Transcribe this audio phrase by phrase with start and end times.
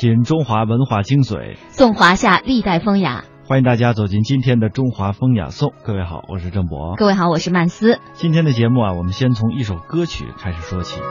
[0.00, 3.24] 品中华文化精髓，颂华夏历代风雅。
[3.46, 5.74] 欢迎大家走进今天的中华风雅颂。
[5.84, 6.94] 各位好，我是郑博。
[6.96, 7.98] 各位好，我是曼斯。
[8.14, 11.02] 今天的节目啊，我们先从一首歌曲开始说起。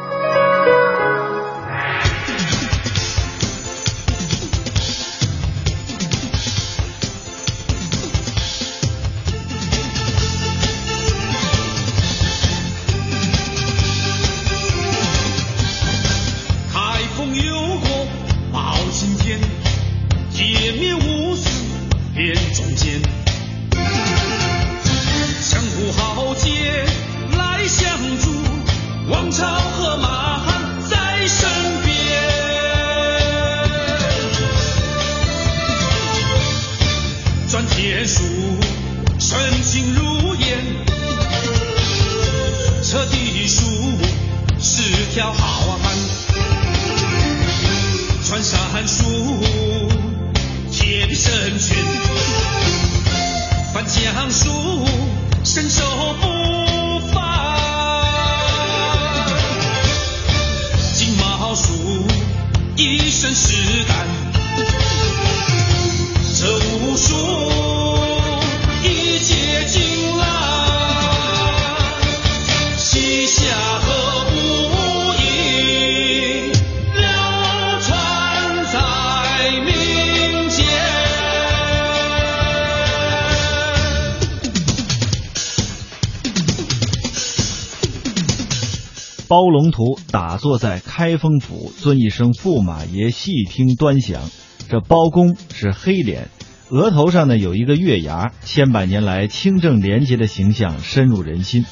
[89.30, 94.24] 包龙图打坐在开封府，尊一声驸马爷，细听端详。
[94.68, 96.30] 这包公是黑脸，
[96.70, 101.64] 额头上呢有一个月牙，千百年来清正廉洁的形象深入人心。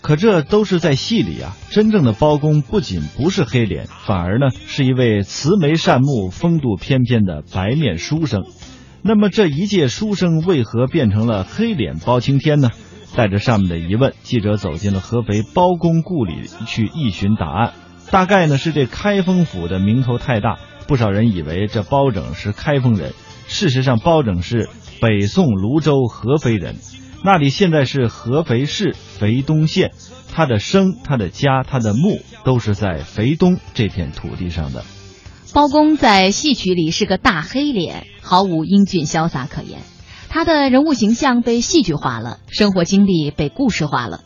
[0.00, 8.42] 可这都是在戏里啊，真正的包公不仅不是黑脸，反而呢是一位慈眉善目、风度翩翩的白面书生。
[9.02, 12.70] 那么这一介书生为何变成了黑脸包青天呢？
[13.16, 17.72] 带着上面的疑问，记者走进了合肥包公故里去一寻答案。
[18.10, 23.14] 大概呢是这开封府的名头太大，不少人以为这包拯是开封人。
[23.48, 24.68] 事实上，包拯是
[25.00, 26.76] 北宋泸州合肥人，
[27.24, 29.92] 那里现在是合肥市肥东县。
[30.32, 34.84] 他的生、他的家、他的墓都是在肥东这片土地上的。
[35.54, 39.80] 包公在戏曲里是个大黑脸，毫无英俊潇洒可言。
[40.36, 44.20] 他的人物形象被戏剧化了，生活经历被故事化了，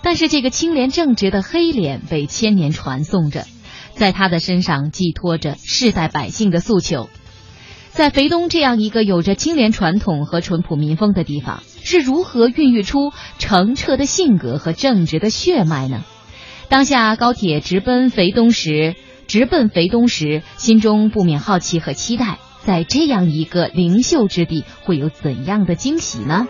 [0.00, 3.46] 但是这个清廉正直的黑脸被千年传颂着，
[3.90, 7.08] 在他的身上寄托着世代百姓的诉求。
[7.90, 13.10] 在肥东这样一个有着清廉传统和淳朴民风的地方，是如何孕育出
[13.40, 16.04] 澄澈的性格和正直的血脉呢？
[16.68, 18.94] 当下高铁直奔肥东时，
[19.26, 26.48] 直奔肥东时，心中不免好奇和期待，在这样一个灵秀之地，会有怎样的惊喜呢？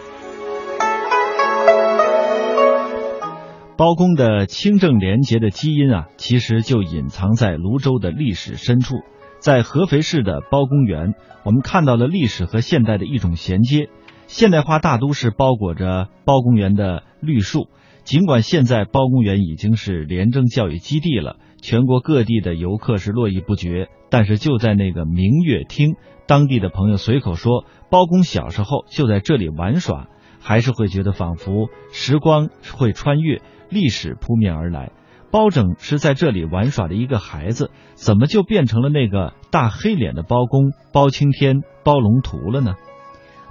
[3.76, 8.94] 包公的清正廉洁的基因啊，其实就隐藏在泸州的历史深处。
[9.40, 11.12] 在合肥市的包公园，
[11.44, 13.90] 我们看到了历史和现代的一种衔接。
[14.26, 17.68] 现代化大都市包裹着包公园的绿树，
[18.04, 23.88] 尽管现在包公园已经是廉政教育基地了，全国各地的游客是络绎不绝。
[24.08, 25.96] 但是就在那个明月厅，
[26.26, 30.06] 当地的朋友随口说，包公小时候就在这里玩耍，
[30.40, 34.92] 还是会觉得仿佛时光会穿越，历史扑面而来。
[35.32, 42.74] 包拯是在这里玩耍的一个孩子，怎么就变成了那个大黑脸的包公、包青天、包龙图了呢？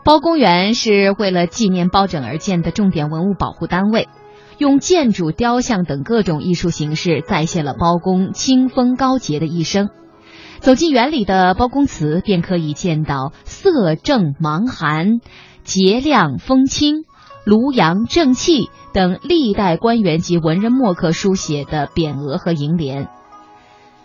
[0.05, 4.07] 包公园是为了纪念包拯而建的重点文物保护单位，
[4.57, 9.89] 用建筑、雕像等各种艺术形式再现了包公清风高洁的一生。
[10.59, 15.19] 走进园里的包公祠，便可以见到色正芒寒、
[15.63, 17.03] 洁亮风清、
[17.45, 23.09] 庐阳正气等历代官员及文人墨客书写的匾额和楹联。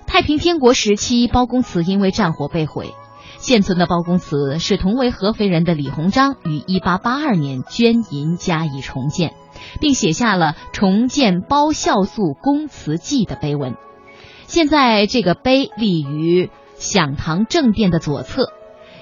[0.06, 2.92] 太平天国时期，包公祠因为战火被毁。
[3.38, 9.32] 现存的包公祠是同为合肥人的李鸿章于1882年捐银加以重建，
[9.80, 13.74] 并写下了重建包孝肃公祠记的碑文。
[14.46, 18.52] 现在这个碑立于享堂正殿的左侧，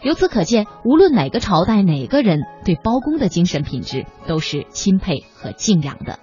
[0.02, 6.18] 由此可见，无论哪个朝代、哪个人，对包公的精神品质都是钦佩和敬仰的。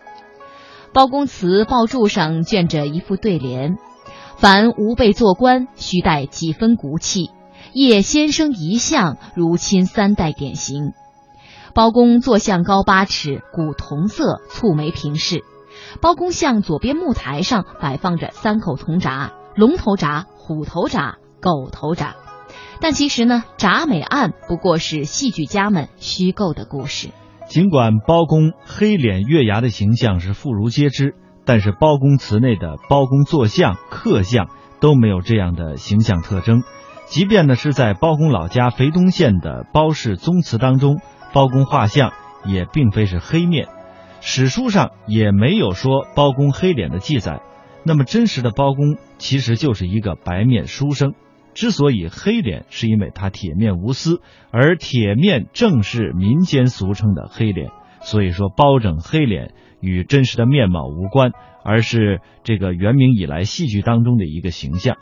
[0.93, 3.77] 包公祠报柱上镌着一副对联
[4.37, 7.31] ：“凡吾辈做官，须带几分骨气。”
[7.73, 10.93] 叶先生遗像如亲三代典型，
[11.75, 15.43] 包公坐像高八尺，古铜色，蹙眉平视。
[15.99, 22.15] 包公像左边木台上摆放着三口铜闸：龙头闸、虎头闸、狗头闸。
[22.79, 27.09] 但其实呢，铡美案不过是戏剧家们虚构的故事。
[27.49, 31.13] 尽管包公黑脸月牙的形象是妇孺皆知，
[31.43, 34.47] 但是包公祠内的包公坐像、刻像
[34.79, 36.63] 都没有这样的形象特征。
[37.05, 41.01] 即便呢是在包公老家肥东县的包氏宗祠当中，
[41.35, 42.13] 包公画像
[42.45, 43.67] 也并非是黑面，
[44.21, 47.41] 史书上也没有说包公黑脸的记载。
[47.83, 51.13] 那么真实的包公其实就是一个白面书生。
[51.53, 57.69] 之所以黑脸，是因为他铁面无私，而铁面正是民间俗称的黑脸。
[57.99, 61.31] 所以说，包拯黑脸与真实的面貌无关，
[61.65, 64.95] 而是这个元明以来戏剧当中的一个形象。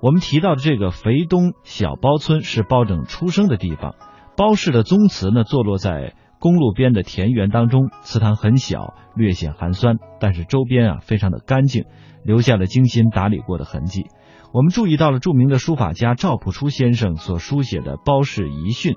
[0.00, 3.94] 我们提到的这个肥东小包村是包拯出生的地方。
[4.36, 11.84] 包氏的宗祠呢，坐落在公路边的田园当中，祠堂很小，略显寒酸，但是周边啊非常的干净，
[12.24, 14.06] 留下了精心打理过的痕迹。
[14.52, 18.94] 我们注意到了著名的书法家赵朴初先生所书写的包氏遗训：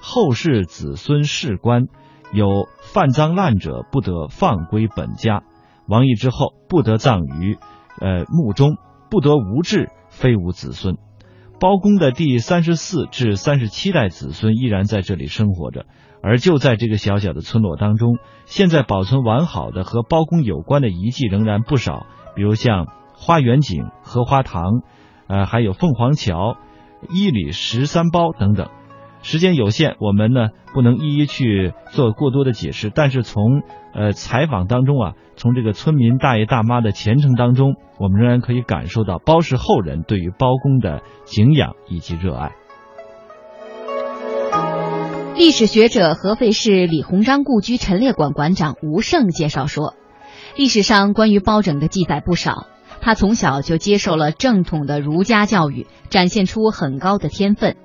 [0.00, 1.86] 后世子孙仕官，
[2.32, 5.40] 有犯赃滥者，不得放归本家；
[5.88, 7.58] 亡佚之后，不得葬于
[8.00, 8.76] 呃墓中，
[9.10, 10.96] 不得无志，非无子孙。
[11.64, 15.86] 包公的第三十四至三十七代子孙依然在这里生活着，
[16.22, 22.04] 而就在这个小小的村落当中，现在保存完好的和包公有关的遗迹仍然不少，
[22.36, 24.82] 比如像花园井、荷花塘。
[25.26, 26.58] 呃，还有凤凰桥、
[27.08, 28.68] 伊里十三包等等。
[29.24, 32.92] 时间有限，我们呢不能一一去做过多的解释。
[32.94, 33.62] 但是从
[33.94, 42.52] 呃采访当中啊，从这个村民大爷大妈的虔诚当中，我们仍然可以感受到包氏后人对于包公的敬仰以及热爱。
[45.36, 49.94] 历史学者合肥市李鸿章故居陈列馆馆长吴胜介绍说，
[50.54, 52.66] 历史上关于包拯的记载不少。
[53.00, 57.76] 他从小就接受了正统的儒家教育，展现出很高的天分。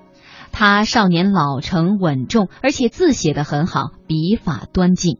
[0.51, 5.17] 他少年老成稳重，而且字写得很好，笔法端静。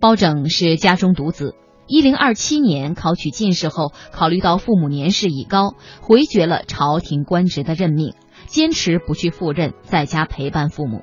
[0.00, 1.54] 包拯是家中独子，
[1.86, 8.14] 一零二七年考取进士后，考虑到父母年事已高，回绝了朝廷官职的任命，
[8.46, 11.02] 坚持不去赴任，在家陪伴父母。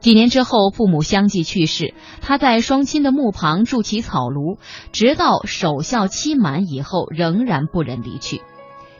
[0.00, 4.58] 几年之后，父母相继去世，他在双亲的墓旁筑起草庐，
[4.92, 8.42] 直到守孝期满以后，仍然不忍离去。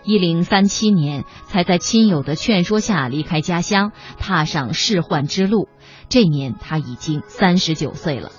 [0.05, 5.69] 一零三七年，才在亲友的劝说下离开家乡，踏上仕宦之路。
[6.09, 8.31] 这年他已经三十九岁了。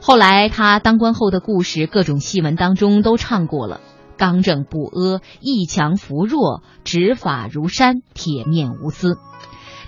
[0.00, 3.80] 后来他当官后的故事，各种戏文当中都唱过了：
[4.16, 9.18] 刚正不阿，一强扶弱，执法如山，铁面无私。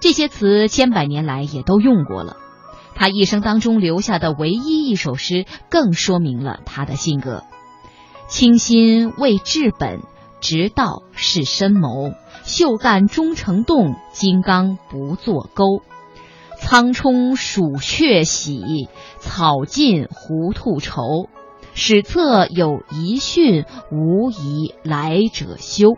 [0.01, 2.37] 这些词千百年来也都用过了。
[2.95, 7.45] 他一生当中留下的唯一一首诗，更说明了他的性格：
[8.29, 10.01] 清心为治本，
[10.41, 12.13] 直道是深谋。
[12.45, 15.83] 秀干终成洞，金刚不作钩。
[16.61, 18.89] 苍冲鼠雀喜，
[19.19, 21.29] 草尽狐兔愁。
[21.75, 25.97] 史册有遗训，无疑来者休。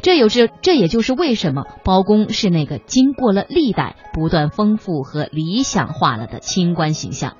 [0.00, 7.36] 这有这，这也就是为什么包公是那个经过了历代不断丰富和理想化了的清官形象。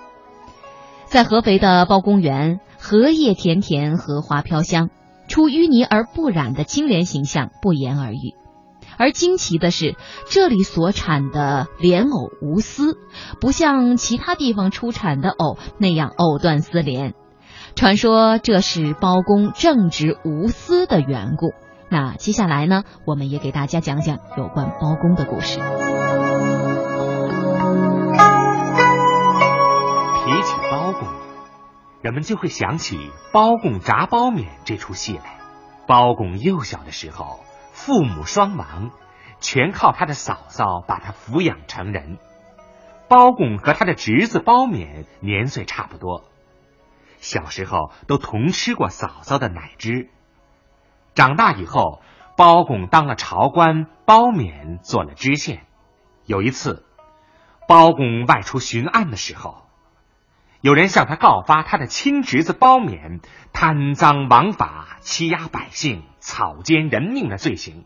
[1.06, 4.90] 在合肥的包公园，荷叶田田，荷花飘香，
[5.31, 8.35] 出淤泥而不染的清廉形象不言而喻。
[8.99, 9.94] 而惊奇的是，
[10.29, 12.99] 这里所产的莲藕无丝，
[13.40, 17.14] 不像其他地方出产的藕那样藕断丝连。
[17.76, 21.52] 传说这是包公正直无私的缘故。
[21.88, 25.61] 那接下来呢，我们也给大家讲讲有关包公的故事。
[32.02, 32.97] 人们就会想起
[33.33, 35.38] 《包公铡包勉》这出戏来。
[35.87, 37.40] 包公幼小的时候，
[37.73, 38.90] 父母双亡，
[39.40, 42.19] 全靠他的嫂嫂把他抚养成人。
[43.09, 46.25] 包公和他的侄子包勉年岁差不多，
[47.19, 50.09] 小时候都同吃过嫂嫂的奶汁。
[51.14, 52.00] 长大以后，
[52.37, 55.66] 包公当了朝官，包勉做了知县。
[56.25, 56.87] 有一次，
[57.66, 59.64] 包公外出巡案的时候，
[60.61, 67.85] 有人向他告发他的亲侄子包勉贪赃枉法、欺压百姓、草菅人命的罪行。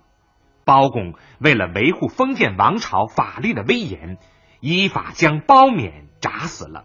[0.64, 4.18] 包公为了维护封建王朝法律的威严，
[4.60, 6.84] 依法将包勉铡死了。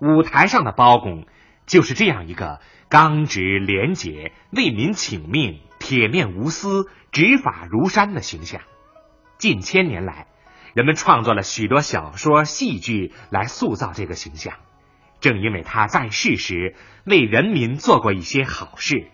[0.00, 1.26] 舞台上的包公
[1.66, 2.60] 就是这样一个。
[2.90, 8.60] 刚直廉洁、为民请命、铁面无私、执法如山的形象，
[9.36, 10.28] 近千年来，
[10.74, 14.54] 人们创作了许多小说、戏剧来塑造这个形象。
[15.24, 16.76] 正因为他在世时
[17.06, 19.06] 为人民做过一些好事，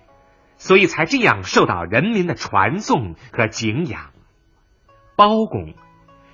[0.56, 4.10] 所以才这样受到人民的传颂和敬仰。
[5.14, 5.72] 包公，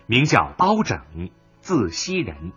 [0.06, 1.28] 名叫包拯，
[1.60, 2.52] 字熙仁。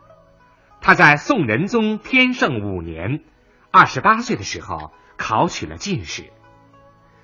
[0.79, 3.21] 他在宋仁宗天圣五年，
[3.69, 6.31] 二十八岁的时候考取了进士，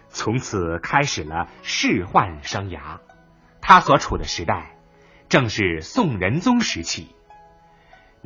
[0.10, 3.00] 从此开始了仕宦生涯。
[3.62, 4.76] 他所处的时代，
[5.30, 7.16] 正是宋仁宗时期。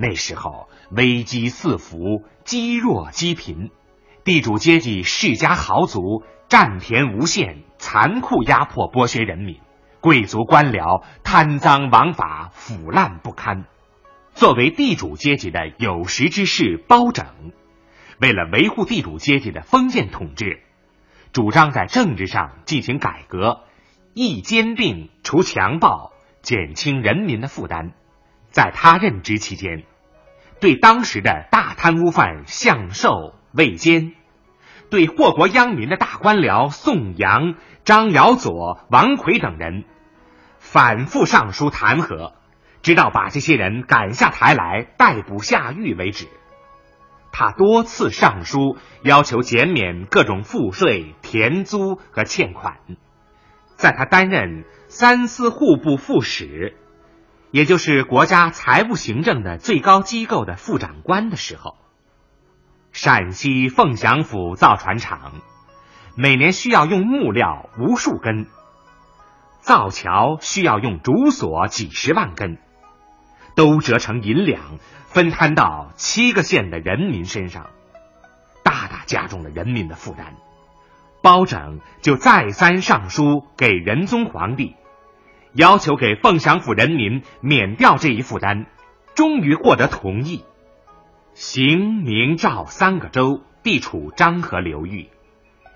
[0.01, 3.69] 那时候危机四伏，积弱积贫，
[4.23, 9.57] 地主阶级、世家豪族占田无限，残酷压迫剥削人民；
[9.99, 13.65] 贵族官僚贪赃枉法，腐烂不堪。
[14.33, 17.25] 作为地主阶级的有识之士包拯，
[18.21, 20.61] 为了维护地主阶级的封建统治，
[21.33, 23.63] 主张在政治上进行改革。
[24.13, 27.91] 抑兼并，除强暴，减轻人民的负担。
[28.51, 29.83] 在他任职期间，
[30.59, 34.13] 对当时的大贪污犯向寿、魏坚，
[34.89, 39.85] 对祸国殃民的大官僚宋阳、张尧佐、王奎等人，
[40.57, 42.33] 反复上书弹劾，
[42.81, 46.27] 直到把这些人赶下台来逮捕下狱为止。
[47.31, 52.79] 他多次上书要求减免各种赋税、田租和欠款。
[53.75, 56.75] 在他担任三司户部副使，
[57.51, 61.77] 也就是国家财务行政的最高机构的副长官的时候，
[62.91, 65.33] 陕西凤翔府造船厂
[66.15, 68.47] 每年需要用木料无数根，
[69.61, 72.59] 造桥需要用竹索几十万根，
[73.55, 74.77] 都折成银两
[75.07, 77.71] 分摊到七个县的人民身上，
[78.63, 80.35] 大大加重了人民的负担。
[81.23, 84.75] 包拯就再三上书给仁宗皇帝，
[85.53, 88.67] 要求给凤翔府人民免掉这一负担，
[89.15, 90.43] 终于获得同意。
[91.33, 95.09] 邢、明、赵三个州地处漳河流域，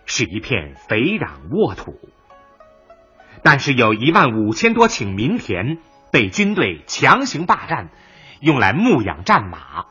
[0.05, 1.99] 是一片肥壤沃土，
[3.41, 5.79] 但是有一万五千多顷民田
[6.11, 7.89] 被军队强行霸占，
[8.41, 9.85] 用来牧养战马，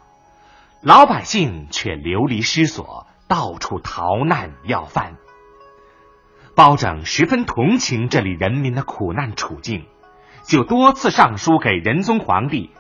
[0.82, 5.16] 老百姓却流离失所，到处逃难要饭。
[6.54, 9.86] 包拯十分同情这里人民的苦难处境，
[10.44, 12.70] 就多次上书给仁宗皇帝，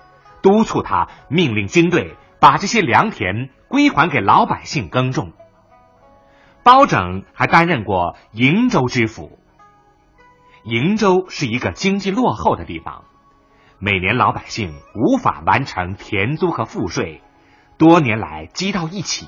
[0.42, 5.32] 督促他命令军队把这些良田归还给老百姓耕种。
[6.62, 9.38] 包拯还担任过瀛州知府。
[10.64, 13.04] 瀛州是一个经济落后的地方，
[13.78, 17.22] 每年老百姓无法完成田租和赋税，
[17.78, 19.26] 多年来积到一起，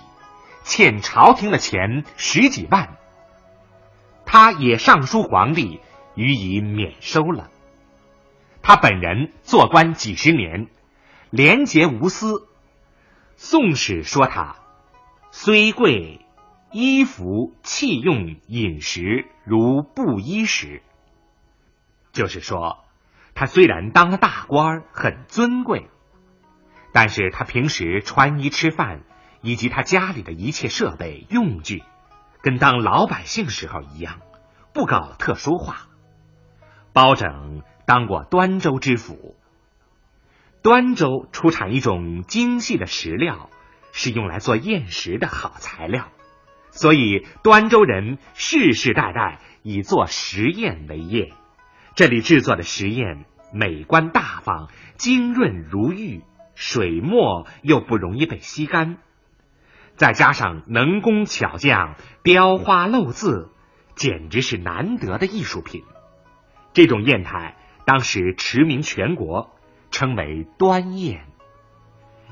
[0.63, 2.91] 欠朝廷的钱十几万。
[4.37, 5.79] 他也上书皇帝，
[6.17, 7.51] 予以免收了。
[8.63, 10.67] 他本人做官几十年，
[11.31, 12.33] 廉洁无私。
[13.37, 14.57] 《宋史》说他
[15.31, 16.19] 虽贵，
[16.73, 20.83] 衣服、器用、饮食如布衣食。
[22.11, 22.85] 就是说，
[23.37, 25.89] 他虽然当了大官，很尊贵，
[26.93, 29.03] 但是他平时穿衣、吃饭
[29.43, 31.85] 以及他家里的一切设备用具。
[32.45, 34.21] 跟当老百姓时候一样，
[34.75, 35.87] 不搞特殊化。
[36.93, 39.35] 包拯当过端州知府。
[40.63, 43.49] 端州出产一种精细的石料，
[43.93, 46.09] 是用来做砚石的好材料，
[46.71, 51.33] 所以端州人世世代代以做石砚为业。
[51.95, 53.25] 这里制作的石砚
[53.55, 56.23] 美观大方，晶润如玉，
[56.55, 58.99] 水墨又不容易被吸干。
[59.97, 63.51] 再加上能工巧匠雕花镂字，
[63.95, 65.85] 简直是难得的艺术品。
[66.73, 69.51] 这种砚台当时驰名全国，
[69.91, 71.21] 称为端砚。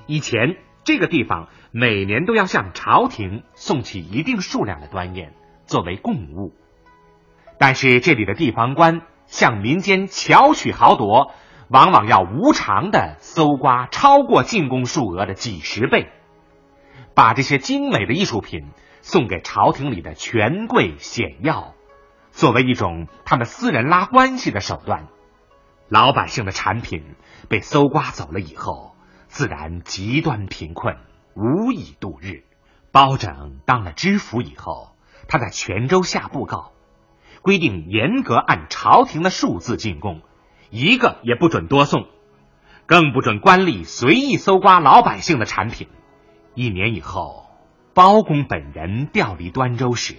[0.07, 5.33] 以前这个地方每年都要向朝廷送去一定数量的端砚
[5.65, 6.53] 作为贡物，
[7.59, 11.31] 但是这里的地方官向民间巧取豪夺，
[11.69, 16.11] 往往要无偿的搜刮超过进贡数额的几十倍。
[17.15, 21.75] 把这些精美的艺术品送给朝廷里的权贵显要，
[22.31, 25.09] 作为一种他们私人拉关系的手段。
[25.89, 27.05] 老百姓的产品
[27.49, 28.97] 被搜刮走了以后，
[29.29, 30.97] 自然极端贫困，
[31.35, 32.45] 无以度日。
[32.93, 34.95] 包拯当了知府以后，
[35.29, 36.73] 他在泉州下布告，
[37.43, 40.23] 规定严格按朝廷的数字进贡，
[40.71, 42.07] 一个也不准多送，
[42.87, 45.89] 更不准官吏随意搜刮老百姓的产品。
[46.55, 47.47] 一年以后，
[47.95, 50.15] 包公本人调离端州时，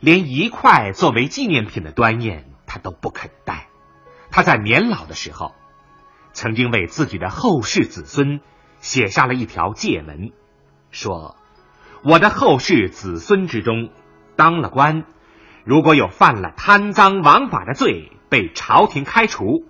[0.00, 3.68] 连一块作为纪念品的端砚他都不肯带。
[4.30, 5.54] 他在年老的时候，
[6.32, 8.40] 曾经为自己的后世子孙
[8.78, 10.32] 写下了一条诫文，
[10.90, 11.36] 说
[12.02, 13.90] ：“我的后世子孙之中，
[14.36, 15.04] 当了官，
[15.64, 19.66] 如果有犯了贪赃枉法的罪，被朝廷开除，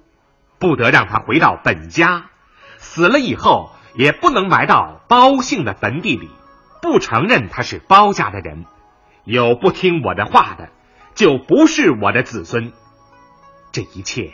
[0.59, 2.31] 不得让他回到本家，
[2.79, 6.29] 死了以后也不能埋到包姓的坟地里，
[6.83, 8.65] 不承认他是包家的人。
[9.25, 10.69] 有不听我的话的，
[11.15, 12.73] 就不是我的子孙。
[13.73, 14.33] 这一切，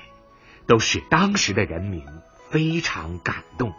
[0.67, 2.05] 都使当时的人民
[2.51, 3.73] 非常感动。